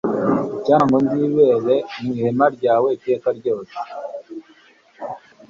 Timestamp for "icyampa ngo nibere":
0.55-1.75